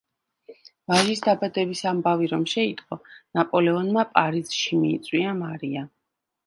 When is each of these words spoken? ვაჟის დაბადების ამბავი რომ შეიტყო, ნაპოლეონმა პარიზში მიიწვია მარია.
ვაჟის 0.91 1.21
დაბადების 1.27 1.83
ამბავი 1.91 2.31
რომ 2.33 2.47
შეიტყო, 2.55 2.99
ნაპოლეონმა 3.41 4.09
პარიზში 4.19 4.85
მიიწვია 4.85 5.41
მარია. 5.45 5.91